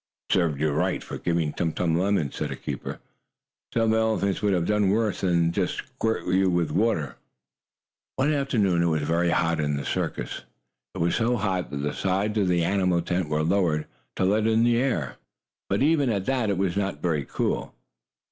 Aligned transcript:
"It 0.27 0.33
served 0.33 0.59
you 0.59 0.71
right, 0.71 1.03
for 1.03 1.19
giving 1.19 1.53
Tum 1.53 1.73
Tum 1.73 1.95
lemons," 1.95 2.35
said 2.35 2.49
a 2.49 2.55
keeper. 2.55 2.97
"Some 3.71 3.93
elephants 3.93 4.41
would 4.41 4.51
have 4.53 4.65
done 4.65 4.89
worse 4.89 5.21
than 5.21 5.51
just 5.51 5.77
to 5.77 5.85
squirt 5.85 6.25
water 6.73 6.99
on 6.99 7.07
you." 7.09 7.13
One 8.15 8.33
afternoon 8.33 8.81
it 8.81 8.87
was 8.87 9.03
very 9.03 9.29
hot 9.29 9.59
in 9.59 9.77
the 9.77 9.85
circus. 9.85 10.41
It 10.95 11.01
was 11.01 11.13
so 11.17 11.37
hot 11.37 11.69
that 11.69 11.83
the 11.83 11.93
sides 11.93 12.39
of 12.39 12.47
the 12.47 12.63
animal 12.63 13.03
tent 13.03 13.29
were 13.29 13.43
lowered 13.43 13.85
to 14.15 14.25
let 14.25 14.47
in 14.47 14.63
the 14.63 14.77
air, 14.81 15.17
but, 15.69 15.83
even 15.83 16.09
at 16.09 16.25
that 16.25 16.49
it 16.49 16.57
was 16.57 16.75
not 16.75 17.03
very 17.03 17.23
cool. 17.23 17.75